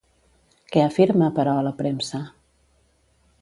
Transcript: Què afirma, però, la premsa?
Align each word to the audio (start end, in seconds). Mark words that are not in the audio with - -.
Què 0.75 0.81
afirma, 0.85 1.27
però, 1.35 1.53
la 1.67 1.75
premsa? 1.83 2.23